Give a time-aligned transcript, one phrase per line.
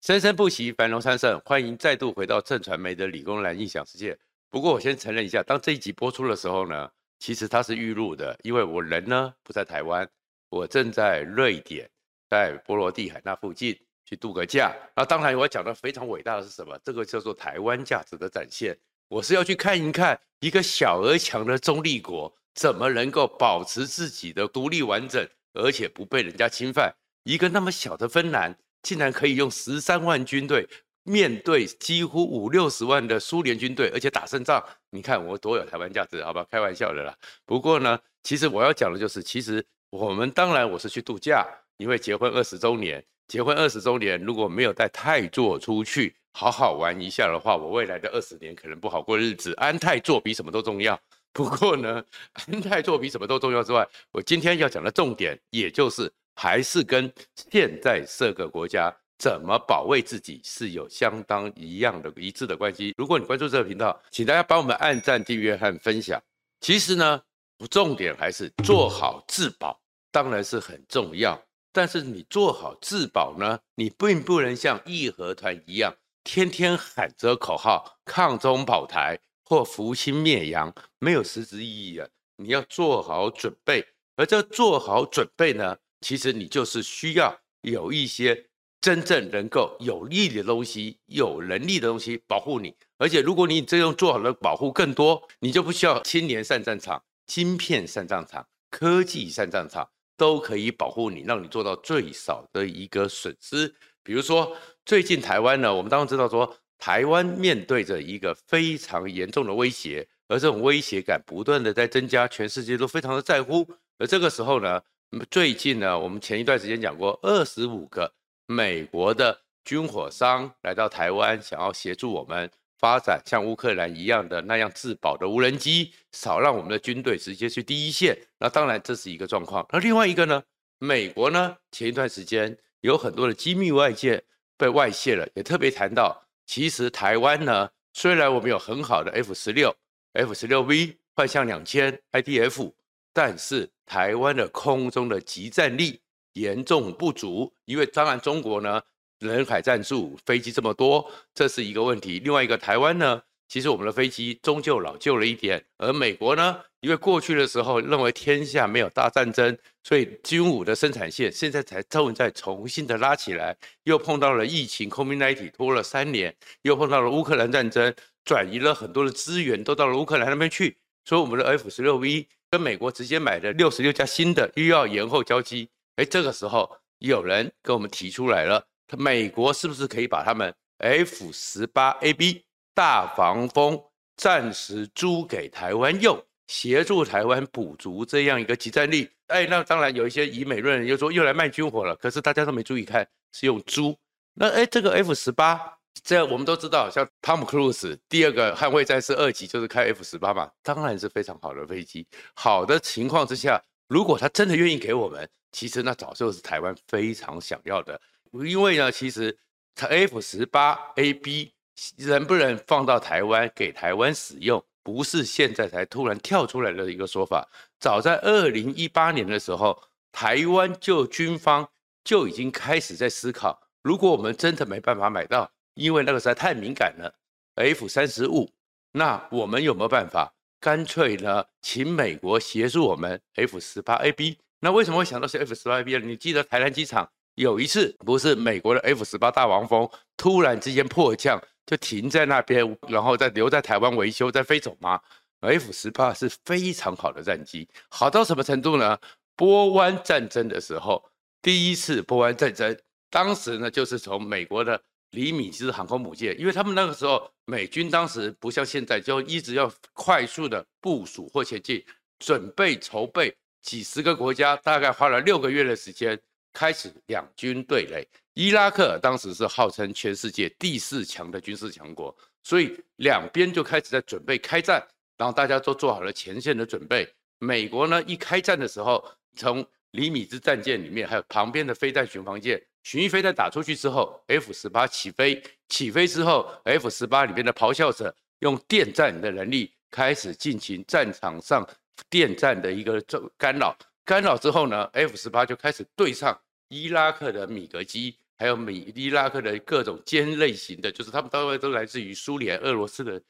[0.00, 1.40] 生生不息，繁荣昌盛。
[1.44, 4.16] 欢迎再度回到正传媒的理工男印象世界。
[4.48, 10.08] 不过我先承认一下，当这一集播出的时候呢，其实它是预录的，因为我人呢不在台湾，
[10.50, 11.90] 我正在瑞典，
[12.30, 14.72] 在波罗的海那附近去度个假。
[14.94, 16.78] 那当然，我讲的非常伟大的是什么？
[16.84, 18.78] 这个叫做台湾价值的展现。
[19.08, 26.94] 我是要去看一看一个小而强的中立国，怎么能够保持自己的独立完整，而且不被人家侵犯。
[27.24, 30.68] 一个那么小的芬兰，竟然可以用十三万军队
[31.04, 34.62] 面对几乎五六十万的苏联军队，而且打胜仗。
[34.90, 36.46] 你看我多有台湾价值，好吧？
[36.50, 37.16] 开玩笑的啦。
[37.46, 41.46] 不过呢，其实我要讲的就是，其实我们当然我是去度假，
[41.78, 49.54] 因为结婚二十周年，结婚二十周年如果没有带太座出去好好玩一下的话，我未来的二十年可能不好过日子。
[49.54, 50.98] 安泰座比什么都重要。
[51.32, 56.12] 不过呢，安泰座比什么都重要之外，我今天要讲的重点，也就是。
[56.40, 57.12] 还是跟
[57.50, 62.94] 现在这个国家怎么保卫自己是有相当一样的一致的关系。
[62.96, 66.22] 如果你关注这个频道，请大家帮我们按赞、订阅和分享。
[66.60, 67.20] 其实呢，
[67.68, 69.76] 重点还是做好自保，
[70.12, 71.36] 当然是很重要。
[71.72, 82.06] 但是你做好自保呢，你并不能像义和团一样，天天喊着口号“抗中保台”或“扶清灭洋”，没有实质意义啊。
[82.36, 85.76] 你要做好准备，而这做好准备呢？
[86.00, 88.46] 其实你就是需要有一些
[88.80, 92.74] 真正能够有利的东西、有能力的东西保护你。
[92.98, 103.74] 而且，如果你这样做好了保护更多，你就不需要青年上战场、芯片上战场、科技上战场，都可以保护你，让你做到最少的一个损失。
[104.02, 113.68] 比如说，最近台湾呢，我们当然知道说，台湾面对着一个非常严重的威胁，而这种威胁感不断的在增加，全世界都非常的在乎。
[113.98, 118.12] 而这个时候呢，那么最近呢，我们前一段时间讲过，二十五个
[118.46, 128.18] 美国的军火商来到台湾，想要协助我们发展像乌克兰一样的那样自保的无人机，少让我们的军队直接去第一线。
[128.38, 129.66] 那当然这是一个状况。
[129.72, 130.42] 那另外一个呢，
[130.78, 134.22] 美国呢，前一段时间有很多的机密外界
[134.58, 139.74] 被外泄了，也特别谈到，其实台湾呢，虽然我们有很好的 F 十六、
[140.12, 142.72] F 十六 V、幻象两千、IDF。
[143.18, 146.00] 但是台湾的空中的集战力
[146.34, 148.80] 严重不足，因为当然中国呢，
[149.18, 152.20] 人海战术，飞机这么多，这是一个问题。
[152.20, 167.92] 另外一个台湾呢，其实我们的飞机终究老旧了一点，而美国呢，因为过去的时候认为天下没有大战争，所以军武的生产线现在才正在重新的拉起来，又碰到了疫情，COVID-19 拖了三年，又碰到了乌克兰战争，
[168.24, 172.28] 转移了很多的资源都到了乌克兰那边去，所以我们的 F 十六 V。
[172.50, 178.64] 跟美国直接买的六十六架新的又要延后交机，哎，这个时候有人跟我们提出来了，
[178.96, 182.42] 美国是不是可以把他们 F 十八 AB
[182.74, 183.78] 大防风
[184.16, 189.10] 暂时租给台湾用，协助台湾补足这样一个集战力？
[189.26, 193.94] 哎，那当然有一些以美论人又说又来卖军火了，可是大家都没注意看是用租，
[194.34, 195.77] 那哎，这个 F 十八。
[196.04, 202.06] 这我们都知道，像汤姆·克鲁斯第二个《捍卫战士二》级就是开 F 十八嘛，当然是非常好的飞机。
[202.34, 208.00] 好的情况之下，如果他真的愿意给我们，其实那早就是台湾非常想要的。
[208.32, 209.36] 因为呢，其实
[209.76, 211.52] F 十八 AB
[211.98, 217.48] 能不能放到台湾给台湾使用，不是现在才突然跳出来的一个说法。
[217.80, 219.82] 早在二零一八年的时候，
[220.12, 221.68] 台湾就军方
[222.04, 225.50] 就已经开始在思考，如果我们真的没办法买到。
[225.78, 227.14] 因为那个实在太敏感了
[227.54, 228.50] ，F 三十五，
[228.90, 230.34] 那我们有没有办法？
[230.58, 234.36] 干脆呢，请美国协助我们 F 十八 AB。
[234.58, 236.04] 那为什么会想到是 F 十八 AB 呢？
[236.04, 245.00] 你记得台南机场有一次，不是美国的 F 十八大黄蜂突然之间迫降，就停在那边，然后再留在台湾维修，再飞走吗
[245.42, 248.98] ？F 十八是非常好的战机，好到什么程度呢？
[249.36, 251.08] 波湾战争的时候，
[251.40, 252.76] 第一次波湾战争，
[253.10, 254.82] 当时呢就是从美国的。
[255.12, 261.82] 李米兹航空母舰，因为他们那个时候美军当时不像现在，就一直要快速的部署或前进，
[262.18, 266.18] 准备筹备几十个国家，大概花了六个月的时间，
[266.52, 268.06] 开始两军对垒。
[268.34, 274.86] 伊拉克当时是号称全世界第四强的军事强国，所以两边就开始在准备开战，
[275.16, 277.08] 然后大家都做好了前线的准备。
[277.38, 279.04] 美国呢一开战的时候，
[279.36, 282.62] 从李米兹战舰里面还有旁边的飞弹巡防舰。
[282.88, 291.68] 巡弋飞弹打出去之后，F 十八起飞，起飞之后，F 十八里面的咆哮者用电战的能力开始进行战场上
[292.08, 292.98] 电战的一个
[293.36, 293.76] 干扰，
[294.06, 303.20] 干扰之后呢，F 十八就开始对上伊拉克的米格机，还有米伊拉克的各种尖类型的，就是他们大概都来自于苏联、俄罗斯的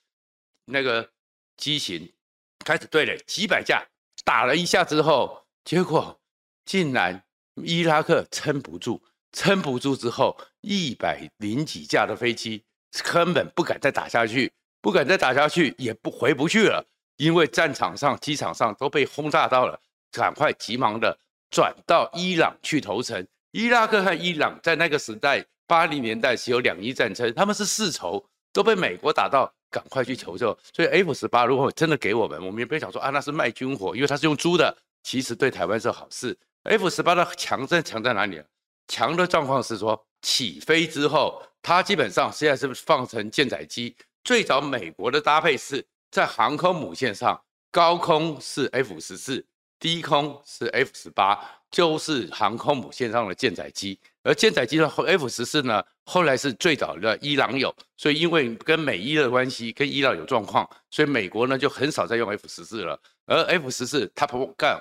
[0.67, 1.11] 那个
[1.57, 2.09] 机型，
[2.65, 3.85] 开始对了几百架，
[4.25, 6.17] 打了一下之后，结果
[6.65, 7.21] 竟然
[7.57, 9.03] 伊拉克撑不住，
[9.33, 12.65] 撑不住之后，一百零几架的飞机
[13.05, 16.85] 根本不敢再打下去，不敢再打下去，也不回不去了，
[17.17, 19.79] 因为战场上、机场上都被轰炸到了，
[20.11, 21.19] 赶快急忙的
[21.51, 23.27] 转到伊朗去投诚。
[23.51, 30.57] 伊拉克和伊朗在那个时代，八零年代是有两伊战争，他们是世仇，都被美国打到，赶快去求救。
[30.75, 36.37] 所以 F 十八如果真的给我们，我们也不要想说啊，那是卖军火，因为它是用租的，其实对台湾是好事。
[36.65, 38.43] F 十八的强在强在哪里？
[38.89, 43.95] 强的状况是说，起飞之后，它基本上现在是放成舰载机。
[44.25, 47.41] 最早美国的搭配是在航空母舰上，
[47.71, 49.47] 高空是 F 十四，
[49.79, 51.39] 低空是 F 十八。
[51.71, 62.99] 就是航空母舰上的舰载机，而舰载机的 F 十四呢，后来是最早的伊朗有，所以因为跟美伊的关系，跟伊朗有状况，所以美国呢就很少再用 F 十四了。
[63.27, 64.81] 而 F 十四 Top Gun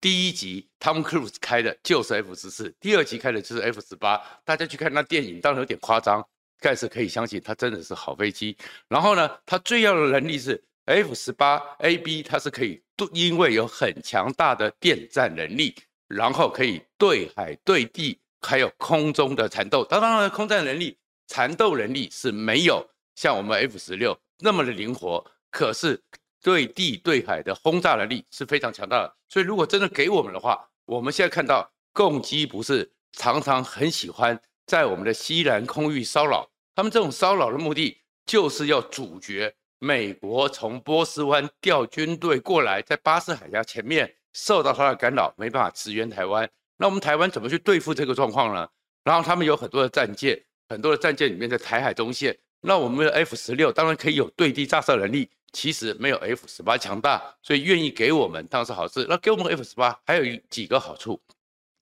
[0.00, 4.20] 第一集 Tom Cruise 开的就是 F 十四，第二集开的就是 F 十八。
[4.44, 6.24] 大家去看那电影，当然有点夸张，
[6.60, 8.56] 但是可以相信它真的是好飞机。
[8.88, 12.80] 然后呢，它最要的能力是 F 十八 AB，它是可以，
[13.12, 15.74] 因为有很强大的电战能力。
[16.06, 19.84] 然后可以对海、对地，还有空中的缠斗。
[19.84, 20.96] 当然了，空战能力、
[21.26, 26.00] 缠斗能力是没有像我们 F 十六那么的灵活，可是
[26.42, 29.16] 对地、对海的轰炸能力是非常强大的。
[29.28, 44.14] 所以，如果真的给我们的话，我们现在看到共机不是常常很喜欢在我们的西南空域骚扰，他们这种骚扰的目的就是要阻绝美国从波斯湾调军队过来，在巴士海峡前面。
[44.34, 46.48] 受到他的干扰，没办法支援台湾。
[46.76, 48.68] 那我们台湾怎么去对付这个状况呢？
[49.02, 52.38] 然后他们有很多的战舰，很多的战舰里面在台海中线。
[52.60, 59.06] 那我们的 F 十六当然可以有对地炸射能力，其实没有 F 十八强大，所以愿意给我们当然是好事。
[59.08, 61.20] 那给我们 F 十八还有几个好处。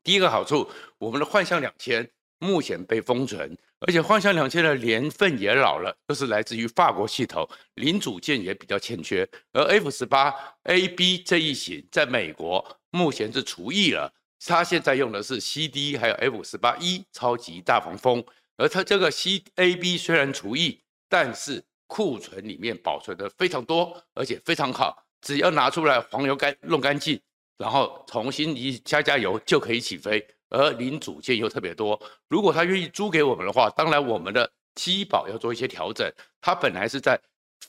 [0.03, 2.09] 第一个好处，我们的幻象两千
[2.39, 9.29] 目前被封存，而且幻象两千的年份也老了，都、就是来自于法国系统，零组件也比较欠缺。
[9.53, 10.33] 而 F 十八
[10.63, 14.13] AB 这一型在美国目前是除役了，
[14.47, 18.25] 它现在用的是 CD 还有 F 十八 E 超级大黄蜂，
[18.57, 20.79] 而它这个 CAB 虽然除役，
[21.09, 27.21] 但是库存里面保存的非常多，而且非常好，只要拿出来黄油干弄干净，
[27.59, 30.27] 然后重新一加加油就可以起飞。
[30.49, 36.09] 而零组件又特别多，如果他愿意租给我们的话，当然我们的机保要做一些调整。
[36.41, 37.21] 它本来是在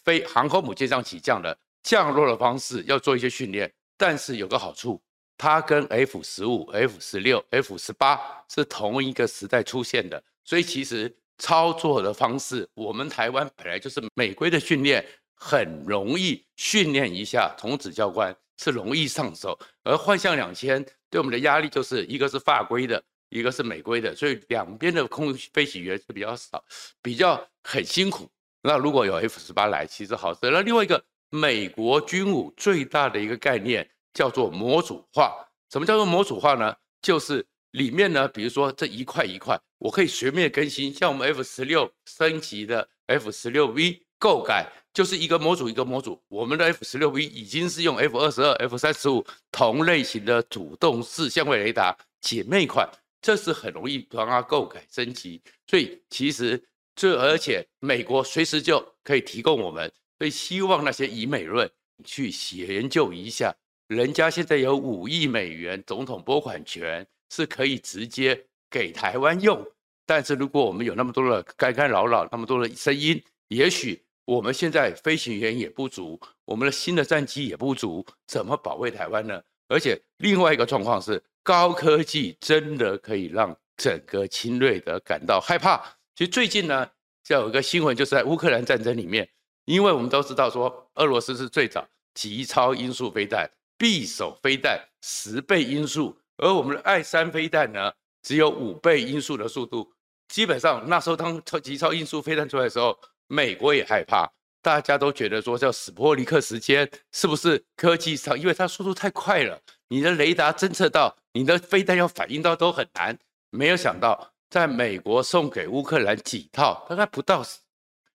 [0.04, 3.74] 飞航空母舰上起降的，降落的方式要做一些训练。
[3.98, 5.02] 但是有个好处，
[5.40, 15.06] 它跟 F 十五、F 十六、F 十八是同一个时代出现的，所以其实操作的方式，我们台湾本来就是美规的训练，
[15.36, 19.58] 很容易训练一下，童子教官是容易上手。
[19.84, 20.86] 而幻象两千。
[21.10, 26.62] 对我们的压力就是一个是法规的，一个是美规的，所以两边的空飞行员是比较少，
[27.02, 28.30] 比较很辛苦。
[28.62, 30.40] 那如果有 F 十八来，其实好事。
[30.44, 35.34] 那另外一个，美国军武最大的一个概念叫做模组化。
[35.72, 36.76] 什么叫做模组化呢？
[37.02, 40.94] 就是里面呢，比如说这一块一块，我可以随便更新。
[40.94, 44.72] 像我们 F 十六升级的 F 十六 V 构改。
[44.94, 52.90] 就是一个模组一个模组，我们的 F 十六 V 已经是用 F 二十二、F 三十五同类型的主动式相位雷达姐妹款，
[53.22, 55.40] 这是很容易帮它购改升级。
[55.68, 56.60] 所以其实
[56.96, 61.70] 这而且美国随时就可以提供我们，所以希望那些以美论
[62.04, 63.56] 去研究一下，
[63.90, 69.66] 人家现在有五亿美元总统拨款权是可以直接给台湾用，
[70.06, 74.04] 但是如果我们有那么多的干干扰扰，那么多的声音，也许。
[74.28, 79.42] 我们现在飞行员也不足，我们的新的战机也不足，怎么保卫台湾呢？
[79.70, 85.78] 而且另外一个状况是，高科技真的可以让整个侵略者感到害怕。
[86.14, 86.86] 其实最近呢，
[87.24, 89.26] 就有一个新闻，就是在乌克兰战争里面，
[89.64, 97.94] 因为我们都知道说，俄罗斯是最早极超音速飞弹、匕首飞弹十倍音速，而我们的爱三飞弹呢，
[98.28, 99.90] 只有五倍音速的速度。
[100.28, 102.98] 基本上那时候当超极超音速飞弹出来的时候。
[103.30, 104.26] 美国也害怕，
[104.62, 108.40] 大家都觉得说叫史波尼克时间是不是科技上？
[108.40, 113.20] 因为它速度太快了，你的雷达侦测到，你的飞弹要反应到都很难。
[113.50, 117.44] 没有想到，在美国送给乌克兰几套，大概不到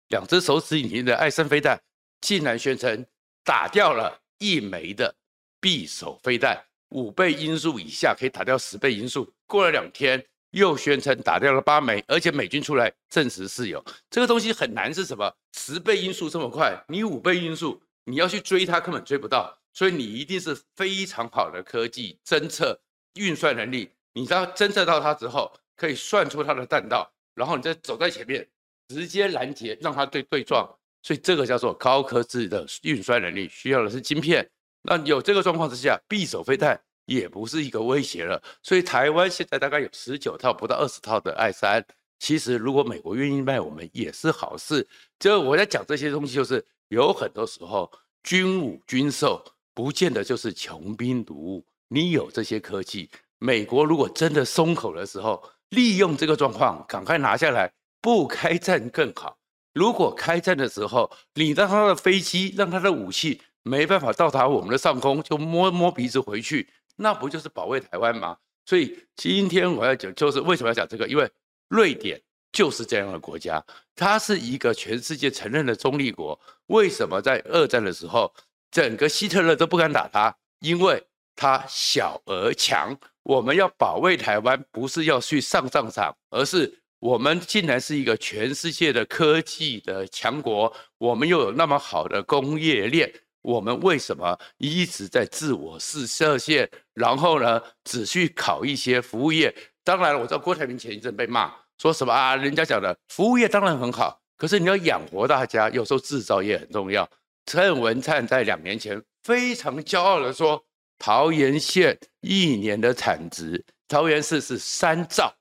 [0.09, 1.81] 两只手指以内的爱森飞弹，
[2.21, 3.03] 竟然宣称
[3.43, 5.15] 打掉了一枚的
[5.59, 9.31] 匕首飞弹，五倍音速以下可以打掉十倍音速。
[9.47, 13.83] 过了两天，又宣称打掉了八枚，而且美军出来证实是有。
[14.09, 15.31] 这个东西很难是什么？
[15.57, 19.55] 十倍音速这么快，你五倍音速，你要去追它根本追不到。
[19.71, 22.77] 所以你一定是非常好的科技侦测
[23.13, 23.89] 运算能力。
[24.13, 28.45] 你知道侦测到它之后，可以算出它的弹道，然后你再走在前面，
[28.87, 30.67] 直接拦截，让它对对撞。
[31.03, 34.49] 所以这个叫做高科技的运算能力，需要的是晶片。
[34.89, 38.41] 那有这个状况之下，匕首飞弹也不是一个威胁了。
[38.63, 41.85] 所以台湾现在大概有十九套，不到二十套的 I 三。
[42.17, 44.87] 其实如果美国愿意卖我们，也是好事。
[45.19, 47.89] 就我在讲这些东西，就是有很多时候
[48.23, 51.63] 军武军售不见得就是穷兵黩武。
[51.89, 59.37] 你有这些科技，美国如果真的松口的时候，利用这个状况赶快拿下来，不开战更好。
[59.73, 63.39] 如果开战的时候，你让他的飞机，让他的武器。
[63.69, 68.35] 没办法到达我们的上空，就摸摸鼻子回去，那不就是保卫台湾吗？
[68.65, 71.07] 所以今天我要讲，就是为什么要讲这个？
[71.07, 71.29] 因为
[71.67, 72.19] 瑞典
[72.51, 73.63] 就是这样的国家，
[73.95, 76.39] 它是一个全世界承认的中立国。
[76.67, 78.33] 为什么在二战的时候，
[78.71, 80.35] 整个希特勒都不敢打它？
[80.61, 81.03] 因为
[81.35, 82.97] 它小而强。
[83.21, 93.13] 我们要保卫台湾，不是要去上战场，而是我们竟然是一个全世界的科技的强国，我们又有那么好的工业链。
[93.41, 96.69] 我们为什么一直在自我是设限？
[96.93, 99.53] 然后呢，只去考一些服务业？
[99.83, 102.35] 当然了，我知道郭台铭前一阵被骂，说什么啊？
[102.35, 107.09] 人家讲的服务业当然很好，可是你要养活大家，有时候制造业很重要。
[107.45, 110.63] 陈文灿在两年前非常骄傲的说，
[110.99, 115.33] 桃园县一年的产值，桃园市是三兆。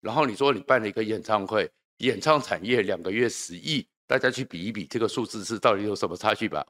[0.00, 6.66] 然后你说你办了一个演唱会，演唱产业两个月十亿，大家去比一比，这个数字是到底有什么差距吧？